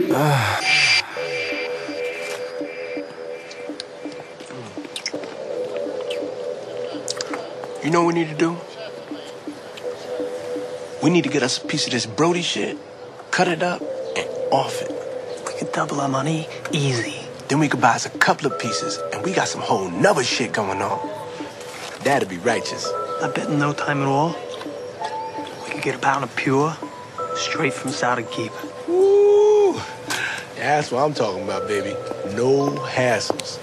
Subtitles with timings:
[0.00, 0.06] You
[7.90, 8.56] know what we need to do?
[11.02, 12.78] We need to get us a piece of this Brody shit,
[13.30, 13.82] cut it up,
[14.16, 14.90] and off it.
[15.46, 17.20] We can double our money easy.
[17.48, 20.24] Then we could buy us a couple of pieces, and we got some whole nother
[20.24, 20.98] shit going on.
[22.04, 22.86] That'd be righteous.
[23.20, 24.34] I bet in no time at all,
[25.64, 26.74] we could get a pound of pure
[27.34, 28.52] straight from Saudi of Keep.
[28.88, 29.59] Ooh.
[30.70, 31.96] That's what I'm talking about, baby.
[32.36, 33.58] No hassles.